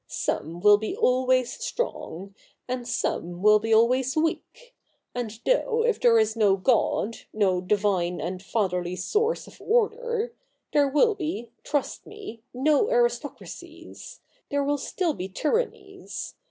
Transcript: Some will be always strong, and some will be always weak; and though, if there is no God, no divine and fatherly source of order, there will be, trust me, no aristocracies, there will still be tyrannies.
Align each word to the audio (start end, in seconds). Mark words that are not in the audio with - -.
Some 0.07 0.61
will 0.61 0.79
be 0.79 0.97
always 0.97 1.63
strong, 1.63 2.33
and 2.67 2.87
some 2.87 3.43
will 3.43 3.59
be 3.59 3.71
always 3.71 4.15
weak; 4.17 4.73
and 5.13 5.39
though, 5.45 5.83
if 5.85 6.01
there 6.01 6.17
is 6.17 6.35
no 6.35 6.55
God, 6.57 7.17
no 7.31 7.61
divine 7.61 8.19
and 8.19 8.41
fatherly 8.41 8.95
source 8.95 9.45
of 9.45 9.61
order, 9.61 10.33
there 10.73 10.87
will 10.87 11.13
be, 11.13 11.51
trust 11.63 12.07
me, 12.07 12.41
no 12.51 12.89
aristocracies, 12.89 14.21
there 14.49 14.63
will 14.63 14.79
still 14.79 15.13
be 15.13 15.29
tyrannies. 15.29 16.33